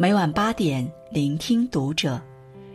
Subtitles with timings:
[0.00, 2.22] 每晚八点，聆听读者。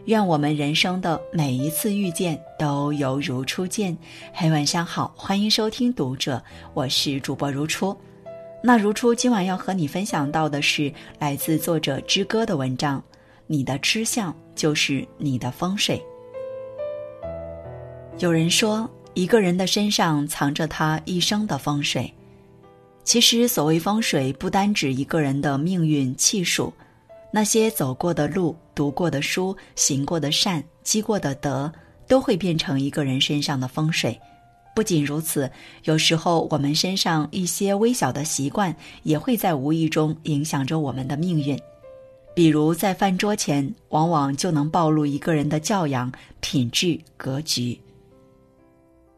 [0.08, 3.98] 愿我们人生的每一次遇见都犹如初见。
[4.33, 7.96] 嘿，晚上好，欢迎收听读者，我是主播如初。
[8.62, 13.02] 那如初今晚要和你分享到的是来自作者之歌的文章。
[13.48, 16.04] 你的吃相就是你的风水。
[18.20, 22.14] 有人说，一个人的身上藏着他一生的风水。
[23.05, 26.74] 其实，所谓风水，不单指一个人的命运气数。
[27.36, 31.74] 那些走过的路、读过的书、行过的善、积过的德，
[32.07, 34.19] 都会变成一个人身上的风水。
[34.75, 35.49] 不仅如此，
[35.85, 41.59] 有时候我们身上一些微小的习惯，也会在无意中影响着我们的命运。
[42.35, 47.79] 比如在饭桌前，往往就能暴露一个人的教养、品质、格局。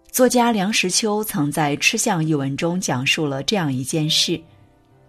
[0.09, 4.39] 作家梁实秋曾在《吃相》一文中讲述了这样一件事。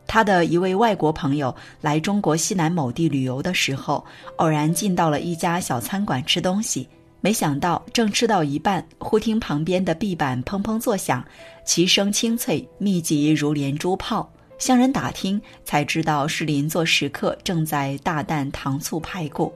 [0.06, 4.04] 他的一位外国朋友来中国西南某地旅游的时候，
[4.36, 6.88] 偶然进到了一家小餐馆吃东西。
[7.20, 11.24] 没想到正吃到一半，忽听旁边的壁板砰砰作响，
[11.64, 14.30] 其声清脆，密集如连珠炮。
[14.58, 19.52] 向人打听，才知道是邻座食客正在大啖糖醋排骨。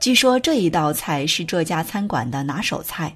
[0.00, 3.14] 据说这一道菜是这家餐馆的拿手菜。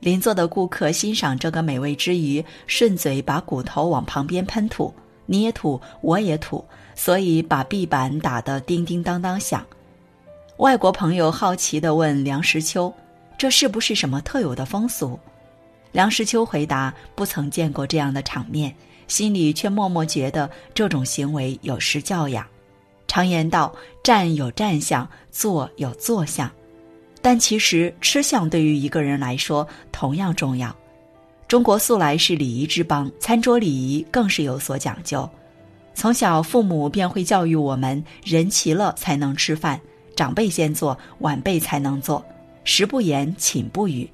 [0.00, 4.92] 邻座的顾客欣赏这个美味之余，顺嘴把骨头往旁边喷吐。
[5.26, 9.66] 你也吐，我也吐，所以把壁板打得叮叮当当响。
[10.58, 12.92] 外国朋友好奇地问梁实秋
[13.36, 15.18] ：“这是不是什么特有的风俗？”
[15.92, 18.74] 梁实秋回答：“不曾见过这样的场面，
[19.08, 22.46] 心里却默默觉得这种行为有失教养。
[23.06, 26.50] 常言道：站有站相，坐有坐相，
[27.20, 30.74] 但其实吃相对于一个人来说同样重要。”
[31.48, 35.28] 中国素来是礼仪之邦，餐桌礼仪更是有所讲究。
[35.94, 39.80] 从小父母便会教育我们：人齐了才能吃饭，
[40.16, 42.24] 长辈先坐，晚辈才能坐，
[42.64, 44.08] 食不言，寝不语。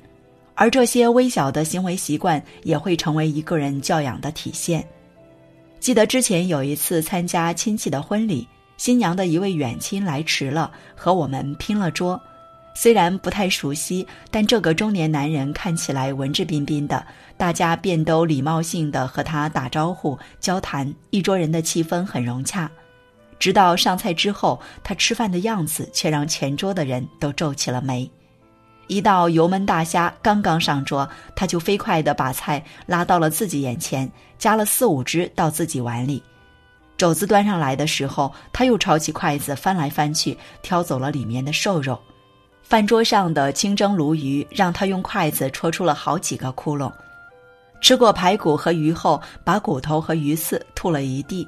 [0.55, 4.87] 而这些微小的行为习惯，也会成为一个人教养的体现。
[5.81, 12.21] 记得之前有一次参加亲戚的婚礼，新娘的一位远亲来迟了，和我们拼了桌。
[12.75, 17.05] 虽然不太熟悉，但这个中年男人看起来文质彬彬的，
[17.37, 22.71] 大家便都礼貌性的和他打招呼、交谈，一桌人的气氛很融洽。
[23.39, 28.11] 直到上菜之后，他吃饭的样子却让全桌的人都皱起了眉。
[28.87, 36.23] 一道油焖大虾刚刚上桌，他就飞快地把菜拉到了自己眼前，夹了四五只到自己碗里。
[36.97, 41.99] 肘子端上来的时候，他又抄起筷子翻来翻去，挑走了里面的瘦肉。
[42.73, 46.91] 饭桌上的清蒸鲈鱼让他用筷子戳出了好几个窟窿。
[47.83, 51.47] 吃过排骨和鱼后，把骨头和鱼刺吐了一地。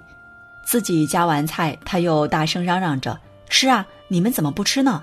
[0.66, 3.18] 自己夹完菜，他又大声嚷嚷着
[3.48, 3.86] ：“吃啊！
[4.06, 5.02] 你们怎么不吃呢？”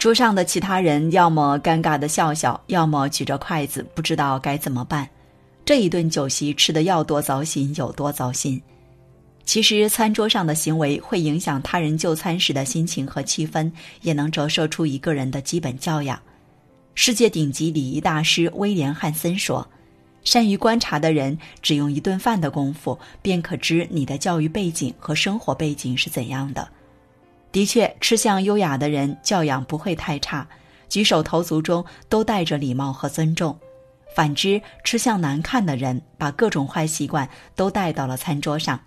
[0.00, 5.06] 桌上的其他人要么尴尬的笑笑，要么举着筷子不知道该怎么办。
[5.66, 8.58] 这一顿酒席吃的要多糟心有多糟心。
[9.44, 16.20] 其实，餐桌上的行为会影响他人就餐时的心情和气氛，也能折射出一个人的基本教养。
[16.94, 19.66] 世界顶级礼仪大师威廉·汉森说
[20.22, 26.68] ：“善于观察的人，只用一顿饭的功夫，便可知你的教育背景和生活背景是怎样的。”
[27.50, 30.46] 的确，吃相优雅的人教养不会太差，
[30.88, 33.52] 举手投足中都带着礼貌和尊重；
[34.14, 38.78] 反之，吃相难看的人把各种坏习惯都带到了餐桌上。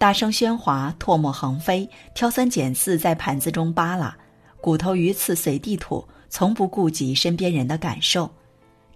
[0.00, 4.16] 大声喧哗，唾沫横飞，挑三拣四在盘子中扒拉，
[4.58, 8.30] 骨头鱼刺随地吐，从不顾及身边人的感受。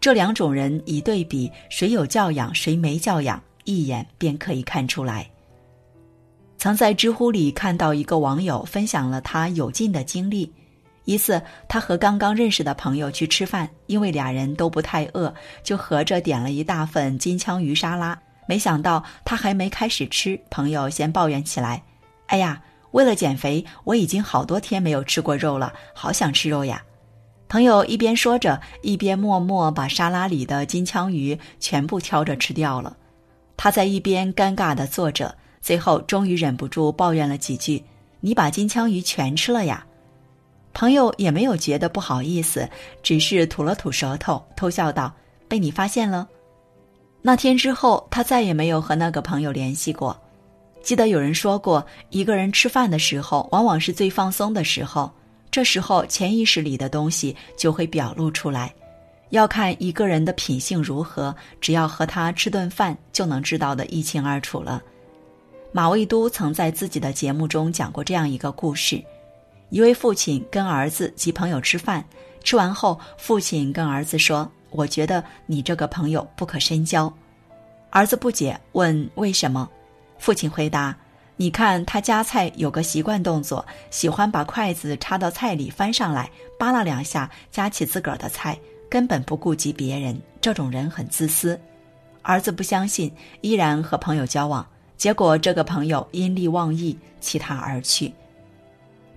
[0.01, 5.31] 这两种人一对比，谁有教养，谁没教养，一眼便可以看出来。
[6.57, 10.51] 曾在知乎里看到一个网友分享了他有劲的经历：
[11.05, 11.39] 一次，
[11.69, 18.19] 他和刚刚认识的朋友去吃饭，因为俩人都不太饿，就合着点了一大份金枪鱼沙拉。
[18.47, 21.83] 没想到他还没开始吃，朋友先抱怨起来
[22.29, 22.61] ：“哎呀，
[22.93, 26.83] 为了减肥，我已经好多天没有吃过肉了，好想吃肉呀！”
[27.49, 32.97] 朋友一边说着，一边默默把沙拉里的金枪鱼全部挑着吃掉了。
[33.57, 37.85] 他在一边尴尬地坐着，最后终于忍不住抱怨了几句
[38.21, 39.87] ：“你把金枪鱼全吃了呀？”
[40.75, 42.69] 朋友也没有觉得不好意思，
[43.03, 45.13] 只是吐了吐舌头，偷笑道
[45.47, 46.27] ：“被你发现了。”
[47.27, 50.15] 那天之后，他再也没有和那个朋友联系过。
[50.83, 55.11] 记得有人说过，一个人吃饭的时候，往往是最放松的时候，
[55.51, 58.71] 这时候潜意识里的东西就会表露出来。
[59.31, 64.83] 要看一个人的品性如何，只要和他吃顿饭，就能知道的一清二楚了。
[65.73, 69.03] 马未都曾在自己的节目中讲过这样一个故事：
[69.71, 72.05] 一位父亲跟儿子及朋友吃饭，
[72.43, 77.11] 吃完后，父亲跟儿子说：“我觉得你这个朋友不可深交。”
[77.91, 79.71] 儿子不解，问：“为什么？”
[80.19, 80.95] 父亲回答
[81.37, 86.29] ：“你看他夹菜有个习惯动作，喜欢把筷子插到菜里翻上来，
[86.59, 88.59] 扒拉两下，夹起自个儿的菜，
[88.91, 90.21] 根本不顾及别人。
[90.41, 91.59] 这种人很自私。”
[92.23, 93.13] 儿子不相信，
[93.43, 94.67] 依然和朋友交往。
[94.97, 98.13] 结果，这个朋友因利忘义，弃他而去。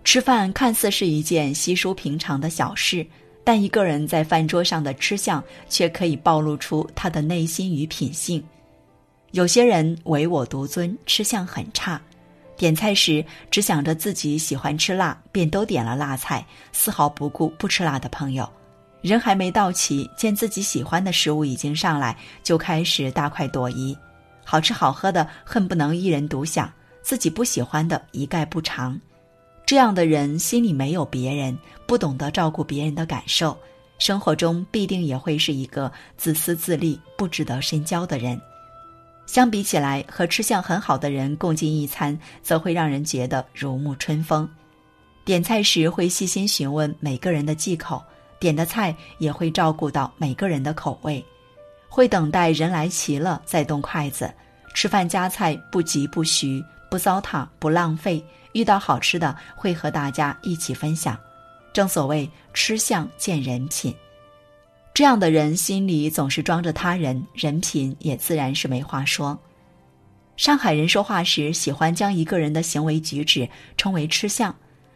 [0.03, 3.06] 吃饭看似是一件稀疏平常的小事，
[3.47, 8.44] 但一个人在饭桌上的吃相，却可以暴露出他的内心与品性。
[9.31, 11.97] 有些人唯我独尊，吃相很差，
[12.57, 18.45] 点菜时只想着自己喜欢吃辣，便都点了辣菜，丝毫不顾不吃辣的朋友。
[19.01, 23.97] 人还没到齐，见自己喜欢的食物已经上来，就开始大快朵颐。
[24.43, 26.69] 好吃好喝的恨不能一人独享，
[27.01, 29.00] 自己不喜欢的一概不尝。
[29.67, 31.55] 这样的人心里没有别人，
[31.85, 33.55] 不懂得照顾别人的感受，
[33.99, 38.39] 生活中必定也会是一个自私自利、不值得深交的人。
[39.25, 44.49] 相比起来，和吃相很好的人共进一餐，则会让人觉得如沐春风。
[45.25, 48.01] 点菜时会细心询问每个人的忌口，
[48.39, 51.21] 点的菜也会照顾到每个人的口味。
[51.89, 54.33] 会等待人来齐了再动筷子，
[54.73, 58.23] 吃饭夹菜不急不徐，不糟蹋不浪费。
[58.57, 61.15] 遇到好吃的会和大家一起分享。
[61.71, 63.94] 正所谓吃相见人品，
[64.95, 69.38] 这样的人心里总是装着他人，人品也自然是没话说。
[70.38, 74.56] 上海人说话时喜欢将一个人的行为举止称为吃相，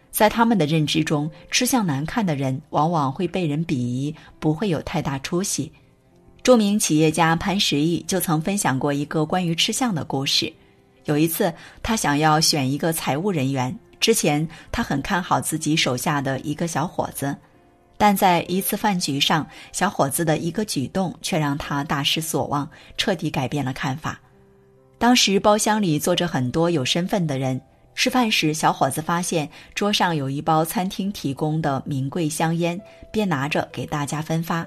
[0.09, 5.71] 在他们的认知中，吃相难看的人往往会被人鄙夷，不会有太大出息。
[6.41, 10.51] 著名企业家潘石屹就曾分享过一个关于吃相的故事。
[11.05, 17.35] 有一次，他想要选一个财务人员，之前他很看好自己手下的一个小伙子，
[17.97, 24.19] 但在一次饭局上，小伙子的一个举动却让他大失所望，彻底改变了看法。
[24.97, 27.59] 当时包厢里坐着很多有身份的人，
[27.95, 32.79] 吃饭时，小伙子发现桌上有一包餐厅提供的名贵香烟，
[33.11, 34.65] 便拿着给大家分发。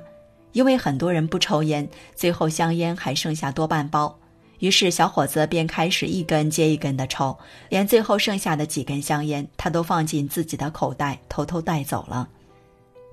[0.53, 4.17] 因为很多人不抽烟，最后香烟还剩下多半包，
[4.61, 7.37] 于是小伙子便开始一根接一根的抽，
[7.69, 12.29] 连最后剩下的几根香烟，他都放进自己的口袋，偷偷带走了。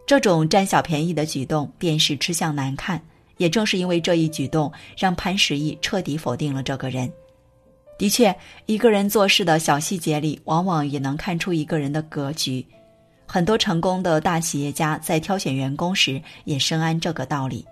[0.05, 3.01] 这种占小便宜的举动，便是吃相难看。
[3.37, 7.11] 也正是因为这一举动，让潘石屹彻底否定了这个人。
[7.97, 8.35] 的确，
[8.67, 12.63] 一个人做事的小细节里，往往也能看出一个人的格局。
[13.25, 17.65] 很多成功的大企业家在挑选员工时也深谙这个道理。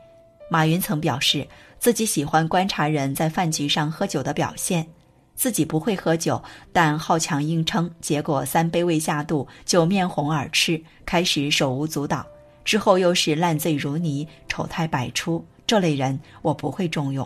[0.49, 1.47] 马云曾表示，
[1.77, 4.87] 自己喜欢观察人在饭局上喝酒的表现。
[5.35, 6.43] 自己不会喝酒，
[6.73, 12.25] 但好强硬撑，结果三杯未下肚就面红耳赤，开始手舞足蹈。
[12.65, 15.45] 之后又是烂醉如泥，丑态百出。
[15.65, 17.25] 这类人我不会重用。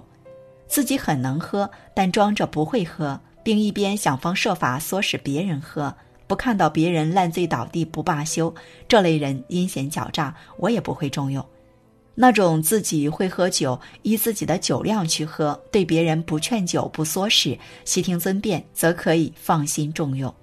[0.68, 5.96] 自己很能喝，但装着不会喝，并一边想方设法唆使别人喝。
[6.28, 8.54] 不看到别人烂醉倒地不罢休，
[8.88, 11.44] 这类人阴险狡诈，我也不会重用。
[12.16, 20.34] 那种自己会喝酒，依自己的酒量去喝，对别人不劝酒不唆使，悉听尊便，则可以放心重用。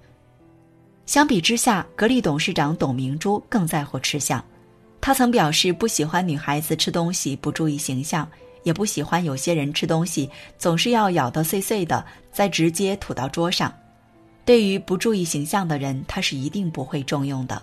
[1.05, 4.43] 相比之下，格力董事长董明珠更在乎吃相。
[4.99, 8.29] 他曾表示不喜欢女孩子吃东西不注意形象，
[8.63, 13.73] 也不喜欢有些人吃东西总是要咬得碎碎的，再直接吐到桌上。
[14.43, 17.61] 对于不注意形象的人，他是一定不会重用的。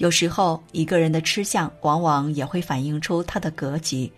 [0.00, 4.10] 有时候，一个人的吃相往往也会反映出他的格局，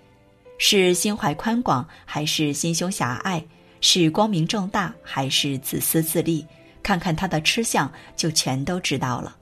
[0.56, 3.44] 是心怀宽广还是心胸狭隘，
[3.80, 6.46] 是光明正大还是自私自利，
[6.84, 9.36] 看看他的吃相就全都知道了。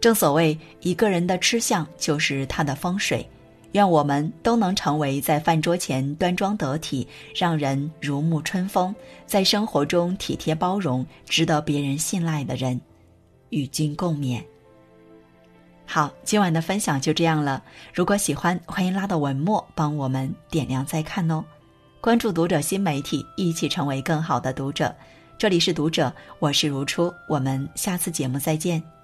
[0.00, 3.28] 正所谓，一个人的吃相就是他的风水。
[3.72, 7.06] 愿我们都能成为在饭桌前端庄得体、
[7.36, 8.94] 让人如沐春风，
[9.26, 12.80] 在生活中体贴包容、值得别人信赖的人。
[13.50, 14.42] 与君共勉。
[15.90, 17.62] 好，今晚的分享就这样了。
[17.94, 21.42] 如果喜欢，欢迎拉到文末帮我们点亮再看哦。
[21.98, 24.94] 关注读者新媒体，一起成为更好的读者。
[25.38, 28.97] 这里是读者，我是如初，我们下次节目再见。